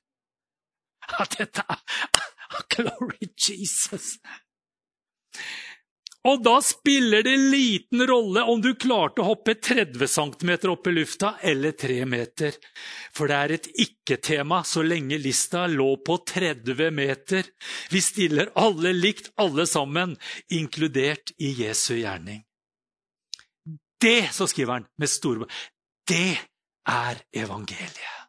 Dette 1.36 1.64
er 1.68 2.66
Glory 2.74 3.28
Jesus! 3.36 4.16
Og 6.24 6.40
da 6.40 6.54
spiller 6.64 7.20
det 7.22 7.34
liten 7.36 8.00
rolle 8.08 8.46
om 8.48 8.62
du 8.64 8.70
klarte 8.80 9.20
å 9.20 9.26
hoppe 9.26 9.58
30 9.60 10.08
cm 10.08 10.52
opp 10.72 10.88
i 10.88 10.94
lufta 10.94 11.34
eller 11.44 11.74
3 11.76 11.98
meter. 12.08 12.56
For 13.12 13.28
det 13.28 13.36
er 13.36 13.54
et 13.58 13.68
ikke-tema 13.84 14.62
så 14.64 14.86
lenge 14.86 15.18
lista 15.20 15.66
lå 15.68 15.90
på 16.06 16.16
30 16.32 16.80
meter. 16.96 17.50
Vi 17.92 18.00
stiller 18.00 18.54
alle 18.56 18.94
likt, 18.96 19.34
alle 19.36 19.68
sammen, 19.68 20.16
inkludert 20.48 21.34
i 21.36 21.52
Jesu 21.60 21.98
gjerning. 21.98 22.40
Det, 24.00 24.32
så 24.32 24.48
skriver 24.48 24.78
han 24.78 24.88
med 25.00 25.12
store 25.12 25.48
det 26.08 26.53
er 26.88 27.23
evangeliet. 27.33 28.29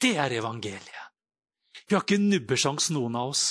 Det 0.00 0.16
er 0.20 0.38
evangeliet. 0.38 1.10
Vi 1.88 1.96
har 1.96 2.04
ikke 2.04 2.20
nubbesjans, 2.20 2.90
noen 2.94 3.16
av 3.18 3.34
oss. 3.34 3.44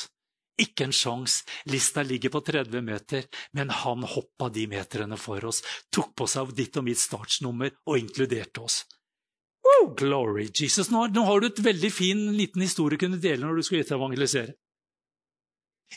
Ikke 0.61 0.85
en 0.85 0.93
sjans. 0.93 1.41
Lista 1.69 2.03
ligger 2.05 2.33
på 2.33 2.41
30 2.45 2.81
meter, 2.85 3.25
men 3.57 3.73
han 3.73 4.05
hoppa 4.05 4.49
de 4.53 4.67
meterne 4.69 5.17
for 5.17 5.43
oss, 5.49 5.63
tok 5.93 6.13
på 6.17 6.27
seg 6.29 6.53
ditt 6.57 6.77
og 6.77 6.85
mitt 6.87 7.01
startsnummer 7.01 7.73
og 7.89 7.97
inkluderte 7.99 8.61
oss. 8.61 8.83
Oh, 9.63 9.93
glory 9.97 10.49
Jesus. 10.53 10.91
Nå, 10.91 11.07
har 11.09 11.39
du 11.41 11.47
et 11.47 11.63
veldig 11.65 11.91
fin 11.91 12.25
liten 12.37 12.61
historie 12.61 12.99
å 12.99 13.01
kunne 13.01 13.21
dele 13.21 13.45
når 13.45 13.61
du 13.61 13.65
skal 13.65 13.81
evangelisere. 13.83 14.57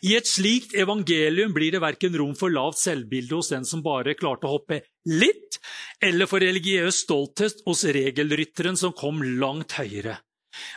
I 0.05 0.13
et 0.19 0.29
slikt 0.29 0.75
evangelium 0.77 1.55
blir 1.57 1.73
det 1.73 1.81
verken 1.81 2.17
rom 2.21 2.35
for 2.37 2.53
lavt 2.53 2.79
selvbilde 2.83 3.39
hos 3.39 3.49
den 3.53 3.65
som 3.65 3.85
bare 3.85 4.17
klarte 4.19 4.49
å 4.49 4.59
hoppe 4.59 4.83
litt, 5.09 5.57
eller 6.05 6.29
for 6.29 6.45
religiøs 6.45 7.03
stolthet 7.07 7.63
hos 7.65 7.87
regelrytteren 7.97 8.77
som 8.77 8.93
kom 8.97 9.23
langt 9.41 9.79
høyere. 9.79 10.19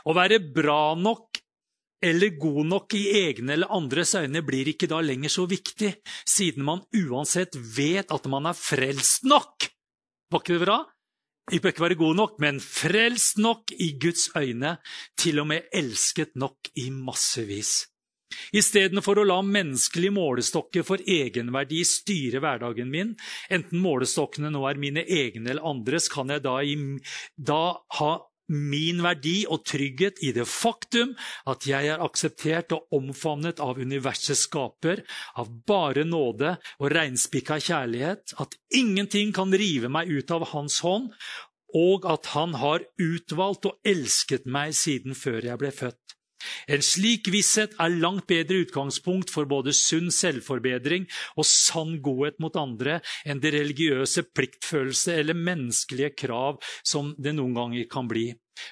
Å 0.07 0.15
være 0.15 0.39
bra 0.55 0.95
nok 0.99 1.41
eller 1.99 2.37
god 2.39 2.69
nok 2.69 2.95
i 2.95 3.03
egne 3.25 3.57
eller 3.57 3.73
andres 3.75 4.13
øyne 4.15 4.41
blir 4.47 4.69
ikke 4.71 4.87
da 4.87 5.01
lenger 5.03 5.33
så 5.33 5.43
viktig, 5.51 5.91
siden 6.23 6.63
man 6.63 6.85
uansett 6.95 7.57
vet 7.59 8.13
at 8.15 8.29
man 8.31 8.47
er 8.47 8.55
frelst 8.55 9.27
nok. 9.27 9.67
Var 10.31 10.43
ikke 10.43 10.55
det 10.55 10.63
bra? 10.63 10.79
Vi 11.49 11.59
bør 11.59 11.73
ikke 11.73 11.85
være 11.87 11.99
god 11.99 12.15
nok, 12.15 12.33
men 12.39 12.59
frelst 12.61 13.39
nok 13.41 13.73
i 13.73 13.91
Guds 13.99 14.29
øyne, 14.37 14.77
til 15.17 15.41
og 15.41 15.49
med 15.49 15.67
elsket 15.75 16.37
nok 16.37 16.69
i 16.77 16.91
massevis. 16.93 17.88
Istedenfor 18.55 19.21
å 19.21 19.27
la 19.27 19.39
menneskelige 19.45 20.13
målestokker 20.15 20.85
for 20.87 21.01
egenverdi 21.05 21.83
styre 21.85 22.41
hverdagen 22.43 22.89
min, 22.89 23.13
enten 23.49 23.81
målestokkene 23.83 24.51
nå 24.53 24.63
er 24.69 24.81
mine 24.81 25.05
egne 25.05 25.53
eller 25.53 25.69
andres, 25.69 26.09
kan 26.11 26.31
jeg 26.33 26.43
da, 26.45 26.57
i, 26.65 26.75
da 27.35 27.61
ha 27.99 28.11
min 28.49 29.03
verdi 29.05 29.43
og 29.45 29.61
trygghet 29.69 30.23
i 30.25 30.31
det 30.33 30.45
faktum 30.49 31.13
at 31.49 31.67
jeg 31.69 31.91
er 31.93 32.01
akseptert 32.01 32.73
og 32.73 32.97
omfavnet 32.97 33.61
av 33.61 33.77
universets 33.77 34.47
skaper, 34.47 35.03
av 35.37 35.51
bare 35.69 36.05
nåde 36.07 36.55
og 36.79 36.89
reinspikka 36.93 37.59
kjærlighet, 37.61 38.33
at 38.41 38.57
ingenting 38.73 39.33
kan 39.35 39.53
rive 39.53 39.91
meg 39.93 40.09
ut 40.09 40.33
av 40.33 40.49
hans 40.55 40.81
hånd, 40.85 41.13
og 41.77 42.05
at 42.09 42.31
han 42.33 42.55
har 42.57 42.81
utvalgt 42.97 43.69
og 43.69 43.77
elsket 43.85 44.49
meg 44.49 44.73
siden 44.73 45.13
før 45.13 45.51
jeg 45.51 45.61
ble 45.61 45.69
født. 45.69 46.18
En 46.67 46.83
slik 46.85 47.29
visshet 47.33 47.75
er 47.79 47.95
langt 48.01 48.27
bedre 48.29 48.63
utgangspunkt 48.65 49.31
for 49.33 49.49
både 49.49 49.73
sunn 49.75 50.11
selvforbedring 50.13 51.07
og 51.35 51.47
sann 51.47 51.97
godhet 52.05 52.39
mot 52.43 52.55
andre 52.59 52.99
enn 53.25 53.41
det 53.43 53.53
religiøse 53.57 54.27
pliktfølelse 54.33 55.17
eller 55.19 55.37
menneskelige 55.37 56.13
krav 56.25 56.61
som 56.83 57.15
det 57.17 57.35
noen 57.37 57.57
ganger 57.57 57.89
kan 57.91 58.07
bli. 58.09 58.29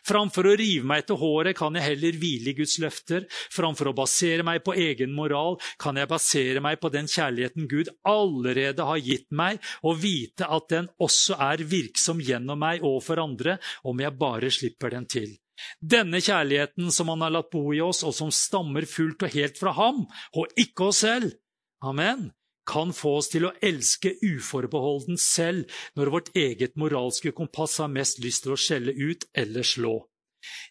Framfor 0.07 0.49
å 0.49 0.55
rive 0.59 0.87
meg 0.87 1.05
til 1.07 1.19
håret 1.21 1.57
kan 1.57 1.75
jeg 1.77 1.85
heller 1.85 2.19
hvile 2.19 2.51
i 2.51 2.57
Guds 2.57 2.77
løfter. 2.83 3.25
Framfor 3.53 3.91
å 3.91 3.95
basere 3.97 4.45
meg 4.47 4.63
på 4.65 4.75
egen 4.75 5.13
moral 5.15 5.57
kan 5.81 5.99
jeg 5.99 6.11
basere 6.11 6.63
meg 6.63 6.81
på 6.83 6.91
den 6.93 7.09
kjærligheten 7.11 7.69
Gud 7.71 7.91
allerede 8.07 8.87
har 8.89 9.01
gitt 9.03 9.29
meg, 9.31 9.61
og 9.83 10.01
vite 10.03 10.47
at 10.47 10.69
den 10.73 10.91
også 11.03 11.39
er 11.49 11.63
virksom 11.63 12.23
gjennom 12.23 12.59
meg 12.59 12.85
og 12.87 12.99
for 13.05 13.23
andre, 13.23 13.57
om 13.87 14.03
jeg 14.03 14.19
bare 14.19 14.51
slipper 14.53 14.95
den 14.97 15.07
til. 15.09 15.35
Denne 15.81 16.21
kjærligheten 16.23 16.91
som 16.93 17.11
han 17.13 17.25
har 17.25 17.33
latt 17.35 17.51
bo 17.53 17.65
i 17.73 17.81
oss, 17.83 18.03
og 18.07 18.15
som 18.15 18.33
stammer 18.33 18.87
fullt 18.89 19.27
og 19.27 19.35
helt 19.35 19.59
fra 19.59 19.73
ham, 19.77 20.05
og 20.35 20.59
ikke 20.59 20.89
oss 20.91 21.03
selv, 21.05 21.35
amen, 21.83 22.29
kan 22.67 22.91
få 22.93 23.17
oss 23.21 23.29
til 23.31 23.47
å 23.47 23.53
elske 23.63 24.11
uforbeholden 24.25 25.19
selv 25.21 25.71
når 25.95 26.11
vårt 26.13 26.33
eget 26.35 26.75
moralske 26.79 27.31
kompass 27.35 27.77
har 27.79 27.91
mest 27.93 28.19
lyst 28.23 28.43
til 28.43 28.55
å 28.55 28.59
skjelle 28.59 28.91
ut 28.91 29.23
eller 29.37 29.63
slå. 29.63 29.95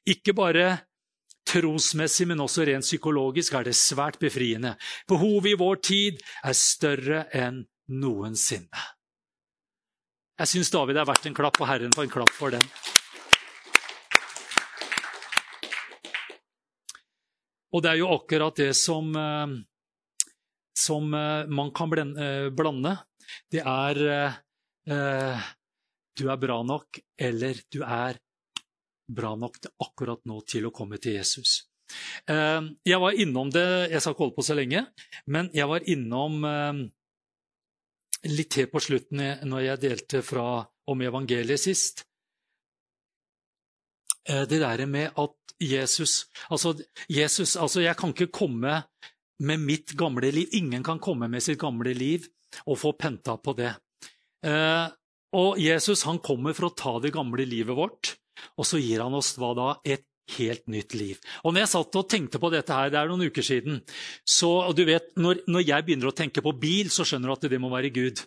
Ikke 0.09 0.35
bare 0.37 0.67
trosmessig, 1.49 2.27
men 2.29 2.43
også 2.43 2.67
rent 2.69 2.87
psykologisk 2.87 3.57
er 3.57 3.69
det 3.69 3.77
svært 3.79 4.21
befriende. 4.23 4.75
Behovet 5.09 5.55
i 5.55 5.61
vår 5.61 5.81
tid 5.85 6.21
er 6.45 6.59
større 6.59 7.25
enn 7.35 7.65
noensinne. 7.87 8.85
Jeg 10.37 10.53
syns 10.53 10.73
David 10.75 10.99
er 11.01 11.09
verdt 11.09 11.31
en 11.31 11.37
klapp, 11.37 11.57
og 11.63 11.71
Herren 11.71 11.95
får 11.97 12.09
en 12.09 12.13
klapp 12.19 12.35
for 12.37 12.53
den. 12.53 12.65
Og 17.77 17.83
det 17.85 17.91
er 17.93 17.99
jo 18.01 18.13
akkurat 18.15 18.57
det 18.57 18.71
som, 18.73 19.11
eh, 19.21 19.51
som 20.77 21.13
eh, 21.15 21.47
man 21.53 21.73
kan 21.77 21.93
eh, 21.93 22.49
blande. 22.49 22.97
Det 23.53 23.61
er 23.61 23.95
du 24.87 26.29
er 26.31 26.39
bra 26.39 26.61
nok, 26.63 27.01
eller 27.19 27.59
du 27.75 27.81
er 27.83 28.21
bra 29.11 29.33
nok 29.35 29.59
akkurat 29.83 30.21
nå 30.31 30.37
til 30.47 30.69
å 30.69 30.71
komme 30.71 31.01
til 31.03 31.17
Jesus. 31.19 31.65
Jeg 32.23 33.01
var 33.03 33.19
innom 33.19 33.51
det 33.51 33.91
Jeg 33.91 33.99
skal 33.99 34.15
ikke 34.15 34.23
holde 34.23 34.37
på 34.37 34.45
så 34.47 34.55
lenge, 34.55 34.85
men 35.27 35.51
jeg 35.51 35.67
var 35.67 35.91
innom 35.91 36.39
litt 38.31 38.53
til 38.55 38.71
på 38.71 38.85
slutten 38.87 39.27
når 39.51 39.67
jeg 39.67 39.83
delte 39.89 40.23
fra, 40.23 40.63
om 40.87 41.03
evangeliet 41.03 41.67
sist. 41.67 42.06
Det 44.27 44.59
der 44.59 44.81
med 44.91 45.15
at 45.23 45.35
Jesus 45.63 46.27
altså, 46.51 46.75
Jesus 47.09 47.57
altså, 47.57 47.81
jeg 47.81 47.97
kan 47.97 48.11
ikke 48.11 48.33
komme 48.35 48.83
med 49.39 49.61
mitt 49.61 49.93
gamle 49.97 50.31
liv. 50.33 50.49
Ingen 50.53 50.85
kan 50.85 50.99
komme 50.99 51.29
med 51.29 51.45
sitt 51.45 51.61
gamle 51.61 51.95
liv 51.95 52.27
og 52.67 52.79
få 52.81 52.93
penta 52.99 53.37
på 53.37 53.55
det. 53.57 53.73
Eh, 54.47 54.87
og 55.37 55.61
Jesus 55.61 56.05
han 56.09 56.21
kommer 56.25 56.57
for 56.57 56.69
å 56.69 56.77
ta 56.77 56.95
det 57.03 57.13
gamle 57.15 57.45
livet 57.49 57.77
vårt, 57.77 58.15
og 58.57 58.69
så 58.69 58.81
gir 58.81 59.03
han 59.05 59.17
oss 59.17 59.35
hva 59.41 59.53
da? 59.57 59.73
Et 59.85 60.05
helt 60.37 60.65
nytt 60.73 60.95
liv. 60.99 61.19
Og 61.45 61.53
når 61.53 61.65
jeg 61.65 61.73
satt 61.75 61.99
og 62.01 62.09
tenkte 62.11 62.41
på 62.43 62.51
dette 62.51 62.75
her, 62.75 62.91
det 62.91 62.99
er 62.99 63.11
noen 63.11 63.29
uker 63.29 63.45
siden 63.47 63.83
så, 64.27 64.51
og 64.67 64.75
du 64.79 64.83
vet, 64.89 65.13
når, 65.21 65.45
når 65.47 65.67
jeg 65.69 65.87
begynner 65.87 66.11
å 66.11 66.17
tenke 66.17 66.43
på 66.43 66.55
bil, 66.59 66.91
så 66.91 67.07
skjønner 67.07 67.31
du 67.31 67.37
at 67.37 67.47
det 67.53 67.61
må 67.63 67.71
være 67.71 67.93
Gud. 67.95 68.25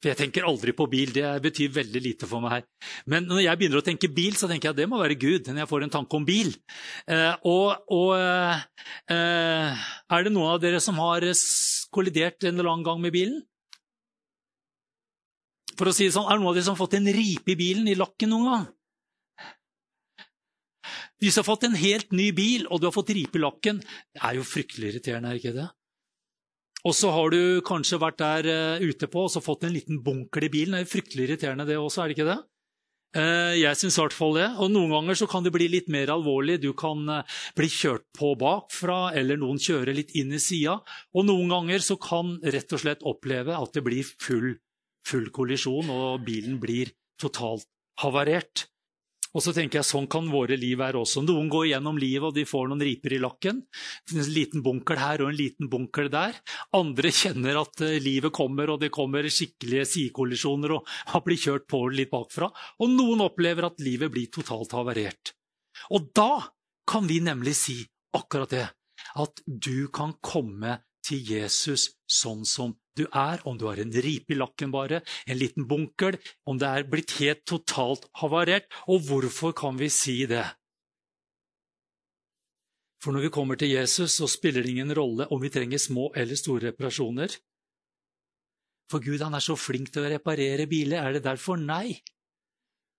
For 0.00 0.08
jeg 0.08 0.16
tenker 0.16 0.46
aldri 0.48 0.72
på 0.76 0.86
bil. 0.88 1.12
Det 1.12 1.26
betyr 1.44 1.74
veldig 1.74 2.00
lite 2.00 2.28
for 2.28 2.40
meg 2.40 2.54
her. 2.54 2.64
Men 3.12 3.26
når 3.28 3.42
jeg 3.44 3.60
begynner 3.60 3.82
å 3.82 3.84
tenke 3.84 4.08
bil, 4.16 4.32
så 4.38 4.48
tenker 4.48 4.70
jeg 4.70 4.76
at 4.76 4.80
det 4.80 4.88
må 4.88 5.00
være 5.00 5.18
Gud. 5.20 5.50
når 5.50 5.62
jeg 5.62 5.70
får 5.70 5.84
en 5.84 5.92
tanke 5.92 6.16
om 6.16 6.24
bil. 6.24 6.54
Eh, 7.04 7.34
og, 7.44 7.84
og 7.92 8.14
eh, 8.16 9.84
er 10.16 10.24
det 10.24 10.32
noen 10.32 10.54
av 10.54 10.62
dere 10.62 10.80
som 10.80 10.96
har 11.04 11.26
kollidert 11.92 12.48
en 12.48 12.56
eller 12.56 12.72
annen 12.72 12.86
gang 12.86 13.02
med 13.04 13.12
bilen? 13.12 13.42
For 15.76 15.88
å 15.88 15.94
si 15.96 16.08
det 16.08 16.16
sånn, 16.16 16.28
Er 16.28 16.36
det 16.36 16.42
noen 16.44 16.52
av 16.52 16.56
dere 16.56 16.68
som 16.68 16.76
har 16.76 16.84
fått 16.84 16.96
en 16.96 17.12
ripe 17.16 17.52
i 17.52 17.58
bilen, 17.60 17.88
i 17.88 17.96
lakken, 17.98 18.32
noen 18.32 18.48
gang? 18.48 18.68
Hvis 21.20 21.36
du 21.36 21.42
har 21.42 21.48
fått 21.50 21.68
en 21.68 21.76
helt 21.76 22.12
ny 22.16 22.30
bil, 22.32 22.64
og 22.72 22.80
du 22.80 22.88
har 22.88 22.96
fått 22.96 23.12
ripe 23.12 23.36
i 23.36 23.44
lakken, 23.44 23.82
det 23.84 24.24
er 24.24 24.38
jo 24.38 24.48
fryktelig 24.48 24.94
irriterende, 24.94 25.32
er 25.32 25.40
ikke 25.40 25.56
det? 25.56 25.68
Og 26.88 26.94
så 26.96 27.10
har 27.12 27.32
du 27.32 27.60
kanskje 27.66 28.00
vært 28.00 28.20
der 28.22 28.48
uh, 28.48 28.84
ute 28.84 29.08
på 29.10 29.26
og 29.26 29.44
fått 29.44 29.66
en 29.66 29.74
liten 29.74 30.00
bunkel 30.04 30.46
i 30.46 30.52
bilen. 30.52 30.78
Det 30.78 30.86
er 30.86 30.94
fryktelig 30.94 31.26
irriterende, 31.26 31.68
det 31.68 31.76
også, 31.76 32.02
er 32.02 32.10
det 32.10 32.16
ikke 32.16 32.30
det? 32.30 32.38
Uh, 33.10 33.56
jeg 33.58 33.74
syns 33.74 33.98
i 33.98 34.02
hvert 34.04 34.14
fall 34.14 34.36
det. 34.38 34.46
Og 34.62 34.70
noen 34.72 34.94
ganger 34.94 35.18
så 35.18 35.28
kan 35.30 35.44
det 35.44 35.52
bli 35.54 35.66
litt 35.72 35.90
mer 35.92 36.12
alvorlig. 36.14 36.60
Du 36.62 36.70
kan 36.78 37.02
uh, 37.10 37.38
bli 37.58 37.68
kjørt 37.72 38.06
på 38.16 38.32
bakfra, 38.40 39.10
eller 39.18 39.40
noen 39.40 39.60
kjører 39.60 39.96
litt 39.96 40.14
inn 40.18 40.32
i 40.36 40.40
sida. 40.42 40.78
Og 41.16 41.26
noen 41.28 41.52
ganger 41.52 41.84
så 41.84 41.98
kan 42.00 42.38
rett 42.40 42.76
og 42.76 42.84
slett 42.84 43.04
oppleve 43.08 43.58
at 43.58 43.76
det 43.76 43.84
blir 43.84 44.06
full, 44.22 44.54
full 45.06 45.28
kollisjon, 45.34 45.92
og 45.92 46.24
bilen 46.24 46.60
blir 46.62 46.94
totalt 47.20 47.68
havarert. 48.00 48.70
Og 49.30 49.44
så 49.44 49.52
tenker 49.54 49.80
jeg 49.80 49.86
Sånn 49.86 50.08
kan 50.10 50.28
våre 50.32 50.56
liv 50.58 50.78
være 50.80 51.00
også. 51.00 51.22
Noen 51.26 51.50
går 51.52 51.70
gjennom 51.70 51.98
livet 52.00 52.30
og 52.30 52.36
de 52.36 52.46
får 52.48 52.70
noen 52.70 52.82
riper 52.82 53.14
i 53.14 53.20
lakken. 53.22 53.62
En 54.14 54.30
liten 54.34 54.64
bunkel 54.64 55.00
her 55.00 55.22
og 55.22 55.30
en 55.30 55.38
liten 55.38 55.70
bunkel 55.70 56.10
der. 56.12 56.38
Andre 56.76 57.12
kjenner 57.14 57.60
at 57.62 57.84
eh, 57.86 57.98
livet 58.02 58.34
kommer, 58.36 58.74
og 58.74 58.80
det 58.82 58.92
kommer 58.94 59.28
skikkelige 59.30 59.86
sidekollisjoner 59.92 60.76
og 60.76 60.94
har 61.12 61.24
blitt 61.26 61.46
kjørt 61.46 61.68
på 61.70 61.84
litt 61.94 62.12
bakfra. 62.12 62.50
Og 62.82 62.92
noen 62.92 63.24
opplever 63.26 63.70
at 63.70 63.82
livet 63.84 64.12
blir 64.12 64.30
totalt 64.34 64.74
havarert. 64.76 65.34
Og 65.94 66.10
da 66.16 66.32
kan 66.90 67.06
vi 67.06 67.20
nemlig 67.22 67.54
si 67.58 67.80
akkurat 68.16 68.50
det. 68.50 68.66
At 69.20 69.42
du 69.46 69.88
kan 69.94 70.16
komme 70.22 70.80
til 71.06 71.24
Jesus 71.32 71.90
sånn 72.10 72.44
som 72.48 72.74
du 72.98 73.06
er, 73.06 73.40
om 73.48 73.56
du 73.58 73.66
har 73.68 73.80
en 73.80 73.92
ripe 74.04 74.34
i 74.34 74.38
lakken 74.38 74.72
bare, 74.74 75.00
en 75.26 75.38
liten 75.38 75.66
bunkel, 75.70 76.18
om 76.44 76.58
det 76.60 76.68
er 76.68 76.88
blitt 76.90 77.16
helt 77.20 77.44
totalt 77.48 78.08
havarert. 78.20 78.68
Og 78.90 79.06
hvorfor 79.08 79.54
kan 79.56 79.78
vi 79.80 79.88
si 79.92 80.24
det? 80.30 80.44
For 83.00 83.16
når 83.16 83.28
vi 83.28 83.32
kommer 83.32 83.56
til 83.56 83.72
Jesus, 83.72 84.18
så 84.18 84.28
spiller 84.28 84.62
det 84.62 84.74
ingen 84.74 84.92
rolle 84.96 85.28
om 85.32 85.40
vi 85.40 85.52
trenger 85.52 85.80
små 85.80 86.10
eller 86.12 86.36
store 86.36 86.68
reparasjoner. 86.68 87.32
For 88.90 89.00
Gud 89.00 89.22
han 89.24 89.36
er 89.38 89.44
så 89.44 89.56
flink 89.56 89.92
til 89.94 90.04
å 90.04 90.10
reparere 90.10 90.66
biler. 90.68 91.00
Er 91.00 91.16
det 91.16 91.24
derfor? 91.24 91.56
Nei. 91.56 92.02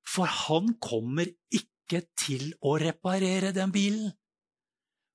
For 0.08 0.26
han 0.26 0.74
kommer 0.82 1.30
ikke 1.54 2.02
til 2.18 2.54
å 2.66 2.78
reparere 2.82 3.52
den 3.54 3.74
bilen. 3.76 4.10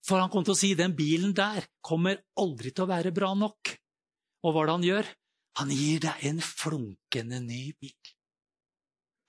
For 0.07 0.23
han 0.23 0.31
kommer 0.31 0.49
til 0.49 0.55
å 0.57 0.61
si 0.61 0.75
den 0.79 0.95
bilen 0.97 1.35
der 1.37 1.67
kommer 1.85 2.21
aldri 2.39 2.73
til 2.73 2.87
å 2.87 2.91
være 2.91 3.15
bra 3.15 3.33
nok. 3.35 3.73
Og 4.47 4.53
hva 4.55 4.63
er 4.63 4.69
det 4.69 4.77
han 4.77 4.91
gjør? 4.91 5.15
Han 5.57 5.73
gir 5.73 6.05
deg 6.05 6.27
en 6.31 6.43
flunkende 6.45 7.41
ny 7.43 7.63
bil. 7.81 8.13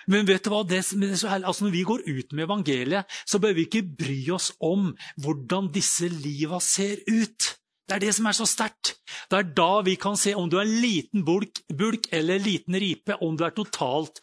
Men 0.07 0.27
vet 0.27 0.45
du 0.45 0.51
hva? 0.53 0.63
Det, 0.63 0.81
det 1.01 1.11
altså 1.27 1.65
når 1.65 1.73
vi 1.73 1.85
går 1.87 2.03
ut 2.07 2.35
med 2.35 2.45
evangeliet, 2.45 3.15
så 3.27 3.41
bør 3.43 3.55
vi 3.57 3.67
ikke 3.67 3.87
bry 3.99 4.19
oss 4.35 4.53
om 4.63 4.93
hvordan 5.23 5.71
disse 5.75 6.07
liva 6.11 6.61
ser 6.63 7.01
ut. 7.09 7.55
Det 7.87 7.95
er 7.95 8.03
det 8.03 8.13
som 8.15 8.27
er 8.27 8.35
så 8.35 8.47
sterkt. 8.47 8.93
Det 9.31 9.37
er 9.37 9.51
da 9.55 9.81
vi 9.83 9.95
kan 9.99 10.17
se 10.19 10.33
om 10.35 10.49
du 10.51 10.57
er 10.59 10.65
en 10.67 10.79
liten 10.83 11.23
bulk, 11.27 11.61
bulk 11.71 12.09
eller 12.15 12.43
liten 12.43 12.75
ripe, 12.79 13.15
om 13.23 13.35
du 13.39 13.45
er 13.47 13.55
totalt 13.55 14.19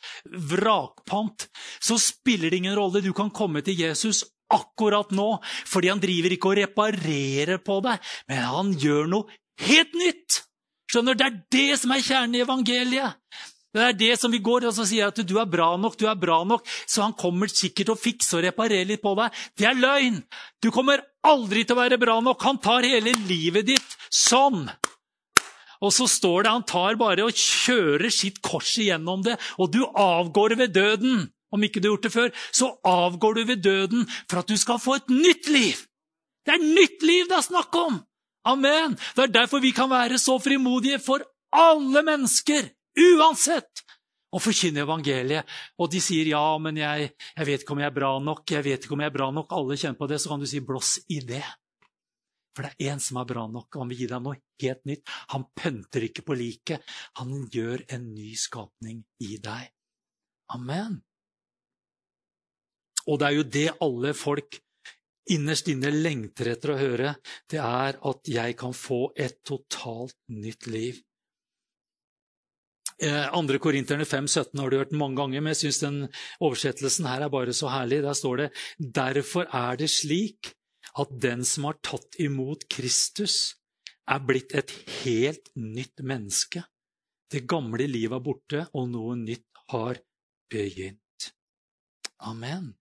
vrakpant. 0.52 1.46
Så 1.80 1.96
spiller 2.00 2.52
det 2.52 2.60
ingen 2.60 2.76
rolle. 2.76 3.04
Du 3.04 3.12
kan 3.16 3.32
komme 3.32 3.64
til 3.64 3.80
Jesus 3.80 4.22
akkurat 4.52 5.10
nå, 5.14 5.28
fordi 5.68 5.90
han 5.92 6.02
driver 6.02 6.34
ikke 6.34 6.50
og 6.52 6.58
reparerer 6.60 7.62
på 7.64 7.80
deg, 7.84 8.12
men 8.30 8.44
han 8.44 8.74
gjør 8.80 9.10
noe 9.10 9.40
helt 9.64 9.96
nytt. 9.98 10.42
Skjønner, 10.90 11.16
Det 11.18 11.26
er 11.26 11.40
det 11.50 11.80
som 11.80 11.94
er 11.94 12.04
kjernen 12.04 12.38
i 12.38 12.44
evangeliet. 12.44 13.20
Det 13.74 13.82
er 13.82 13.96
det 13.98 14.12
som 14.20 14.30
vi 14.30 14.38
går 14.38 14.68
og 14.68 14.74
så 14.76 14.84
sier 14.86 15.10
at 15.10 15.18
du 15.26 15.34
er 15.40 15.50
bra 15.50 15.72
nok, 15.80 15.96
du 15.98 16.06
er 16.06 16.18
bra 16.18 16.44
nok, 16.46 16.62
så 16.86 17.02
han 17.02 17.16
kommer 17.18 17.50
sikkert 17.50 17.90
og 17.90 17.98
fikser 17.98 18.38
og 18.38 18.44
reparerer 18.46 18.86
litt 18.86 19.02
på 19.02 19.16
deg. 19.18 19.34
Det 19.58 19.66
er 19.66 19.80
løgn! 19.80 20.20
Du 20.62 20.70
kommer 20.70 21.02
aldri 21.26 21.64
til 21.64 21.74
å 21.74 21.80
være 21.80 21.98
bra 21.98 22.20
nok. 22.22 22.38
Han 22.46 22.60
tar 22.62 22.86
hele 22.86 23.16
livet 23.26 23.66
ditt 23.72 23.96
sånn. 24.14 24.68
Og 25.82 25.90
så 25.92 26.06
står 26.08 26.44
det 26.44 26.52
han 26.54 26.66
tar 26.68 27.00
bare 27.00 27.26
og 27.26 27.34
kjører 27.34 28.12
sitt 28.14 28.38
kors 28.44 28.76
igjennom 28.78 29.24
det, 29.26 29.34
og 29.58 29.74
du 29.74 29.82
avgår 29.90 30.54
ved 30.60 30.76
døden. 30.76 31.26
Om 31.54 31.66
ikke 31.66 31.80
du 31.80 31.88
har 31.88 31.94
gjort 31.94 32.08
det 32.08 32.14
før, 32.14 32.32
så 32.50 32.70
avgår 32.88 33.38
du 33.38 33.44
ved 33.52 33.62
døden 33.62 34.08
for 34.30 34.42
at 34.42 34.50
du 34.50 34.56
skal 34.58 34.82
få 34.82 34.98
et 34.98 35.12
nytt 35.12 35.50
liv. 35.52 35.84
Det 36.44 36.56
er 36.56 36.66
nytt 36.66 37.06
liv 37.06 37.28
det 37.30 37.38
er 37.38 37.46
snakk 37.46 37.76
om! 37.78 38.02
Amen! 38.44 38.98
Det 39.16 39.28
er 39.28 39.36
derfor 39.38 39.62
vi 39.64 39.72
kan 39.72 39.88
være 39.88 40.18
så 40.20 40.36
frimodige 40.42 40.98
for 41.00 41.24
alle 41.54 42.02
mennesker 42.04 42.68
uansett! 43.14 43.84
Og 44.34 44.42
forkynne 44.42 44.82
evangeliet. 44.82 45.46
Og 45.78 45.92
de 45.92 46.00
sier 46.02 46.26
ja, 46.26 46.42
men 46.58 46.76
jeg, 46.80 47.12
jeg, 47.36 47.46
vet 47.46 47.62
ikke 47.62 47.76
om 47.76 47.84
jeg 47.84 47.92
er 47.92 47.94
bra 47.94 48.16
nok. 48.18 48.42
jeg 48.50 48.66
vet 48.66 48.84
ikke 48.84 48.96
om 48.96 49.04
jeg 49.04 49.12
er 49.12 49.14
bra 49.14 49.28
nok. 49.30 49.52
Alle 49.54 49.76
kjenner 49.78 50.00
på 50.00 50.08
det. 50.10 50.18
Så 50.20 50.32
kan 50.32 50.42
du 50.42 50.48
si 50.50 50.58
blås 50.58 50.96
i 51.14 51.20
det. 51.22 51.44
For 52.54 52.66
det 52.66 52.74
er 52.74 52.94
én 52.94 53.02
som 53.02 53.18
er 53.22 53.28
bra 53.30 53.46
nok, 53.50 53.68
og 53.74 53.82
han 53.82 53.90
vil 53.90 54.04
gi 54.04 54.10
deg 54.10 54.22
noe 54.22 54.38
helt 54.62 54.84
nytt. 54.90 55.14
Han 55.34 55.46
pønter 55.58 56.06
ikke 56.06 56.26
på 56.26 56.36
liket. 56.38 56.82
Han 57.18 57.46
gjør 57.50 57.86
en 57.94 58.10
ny 58.14 58.34
skapning 58.38 59.02
i 59.22 59.38
deg. 59.42 59.70
Amen. 60.54 61.00
Og 63.10 63.20
det 63.20 63.28
er 63.28 63.36
jo 63.38 63.48
det 63.56 63.68
alle 63.84 64.14
folk 64.16 64.60
innerst 65.34 65.68
inne 65.72 65.90
lengter 65.92 66.52
etter 66.52 66.74
å 66.74 66.78
høre. 66.78 67.14
Det 67.50 67.60
er 67.60 67.98
at 68.10 68.30
jeg 68.30 68.56
kan 68.60 68.76
få 68.76 69.08
et 69.16 69.40
totalt 69.46 70.16
nytt 70.32 70.68
liv. 70.68 71.00
Eh, 73.02 73.24
andre 73.34 73.58
Korinterne 73.58 74.06
5, 74.06 74.28
17 74.28 74.60
har 74.60 74.70
du 74.70 74.78
hørt 74.78 74.94
mange 74.94 75.18
ganger, 75.18 75.42
men 75.42 75.54
jeg 75.54 75.64
syns 75.64 75.80
den 75.82 75.96
oversettelsen 76.44 77.08
her 77.10 77.24
er 77.26 77.32
bare 77.32 77.54
så 77.56 77.72
herlig. 77.72 78.04
Der 78.04 78.14
står 78.14 78.44
det 78.44 78.50
Derfor 78.78 79.48
er 79.50 79.80
det 79.80 79.90
slik 79.90 80.54
at 81.00 81.10
den 81.20 81.42
som 81.48 81.66
har 81.66 81.80
tatt 81.82 82.20
imot 82.22 82.68
Kristus, 82.70 83.56
er 84.04 84.20
blitt 84.20 84.52
et 84.54 84.70
helt 85.02 85.48
nytt 85.56 86.04
menneske. 86.04 86.62
Det 87.32 87.46
gamle 87.48 87.86
livet 87.88 88.18
er 88.18 88.24
borte, 88.24 88.66
og 88.76 88.90
noe 88.92 89.16
nytt 89.16 89.48
har 89.72 89.98
begynt. 90.52 91.30
Amen. 92.20 92.74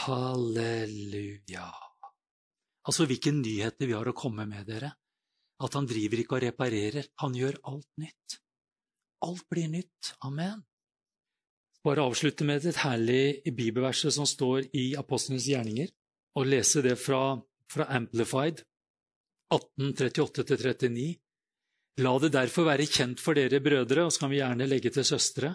Halleluja. 0.00 1.68
Altså, 2.82 3.06
hvilke 3.06 3.32
nyheter 3.34 3.86
vi 3.86 3.94
har 3.94 4.08
å 4.08 4.16
komme 4.16 4.46
med, 4.48 4.66
dere. 4.66 4.90
At 5.62 5.76
han 5.78 5.86
driver 5.86 6.22
ikke 6.22 6.38
og 6.38 6.44
reparerer, 6.46 7.08
han 7.22 7.36
gjør 7.38 7.60
alt 7.70 7.88
nytt. 8.02 8.38
Alt 9.22 9.46
blir 9.52 9.68
nytt. 9.70 10.14
Amen. 10.26 10.64
Bare 11.82 12.04
avslutte 12.06 12.46
med 12.46 12.66
et 12.66 12.80
herlig 12.82 13.42
bibelvers 13.54 14.04
som 14.14 14.26
står 14.26 14.68
i 14.78 14.92
Apostlenes 14.98 15.46
gjerninger, 15.50 15.90
og 16.38 16.48
lese 16.48 16.82
det 16.82 16.96
fra, 16.98 17.36
fra 17.70 17.88
Amplified 17.94 18.62
1838-39. 19.52 21.08
La 22.02 22.12
det 22.22 22.32
derfor 22.32 22.66
være 22.70 22.88
kjent 22.88 23.20
for 23.20 23.36
dere 23.36 23.60
brødre, 23.62 24.06
og 24.06 24.14
så 24.14 24.24
kan 24.24 24.32
vi 24.32 24.40
gjerne 24.40 24.68
legge 24.70 24.92
til 24.94 25.06
søstre, 25.06 25.52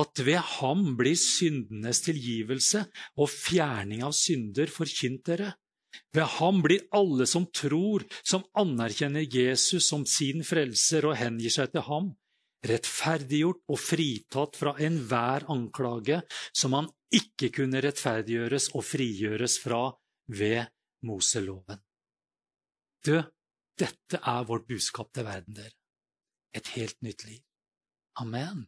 at 0.00 0.22
ved 0.26 0.40
ham 0.58 0.94
blir 0.98 1.18
syndenes 1.18 2.02
tilgivelse 2.06 2.84
og 3.18 3.30
fjerning 3.30 4.04
av 4.06 4.14
synder 4.16 4.72
forkynt 4.72 5.24
dere. 5.30 5.52
Ved 6.14 6.26
ham 6.38 6.60
blir 6.62 6.86
alle 6.94 7.26
som 7.30 7.46
tror, 7.54 8.04
som 8.26 8.44
anerkjenner 8.58 9.26
Jesus 9.30 9.88
som 9.88 10.04
sin 10.06 10.42
frelser 10.46 11.06
og 11.06 11.18
hengir 11.18 11.54
seg 11.54 11.70
til 11.74 11.86
ham, 11.86 12.12
rettferdiggjort 12.64 13.62
og 13.70 13.80
fritatt 13.80 14.58
fra 14.58 14.74
enhver 14.82 15.46
anklage 15.52 16.22
som 16.56 16.76
han 16.78 16.88
ikke 17.14 17.52
kunne 17.60 17.82
rettferdiggjøres 17.84 18.70
og 18.74 18.86
frigjøres 18.88 19.58
fra 19.62 19.86
ved 20.32 20.64
Moseloven. 21.04 21.80
Du, 23.04 23.18
dette 23.78 24.20
er 24.20 24.46
vårt 24.48 24.66
budskap 24.70 25.12
til 25.12 25.26
verden, 25.26 25.58
dere. 25.58 25.74
Et 26.54 26.68
helt 26.78 27.00
nytt 27.02 27.26
liv. 27.26 27.42
Amen. 28.22 28.64